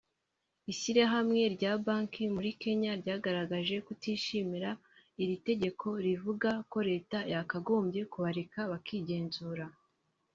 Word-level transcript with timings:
Ishyirahamwe 0.71 1.41
ry’amabanki 1.55 2.23
muri 2.35 2.49
Kenya 2.61 2.91
ryagaragaje 3.01 3.75
kutishimira 3.85 4.69
iri 5.21 5.35
tegeko 5.47 5.87
rivuga 6.05 6.49
ko 6.71 6.77
Leta 6.89 7.17
yakagombye 7.33 8.01
kubareka 8.11 8.59
bakigenzura 8.71 9.65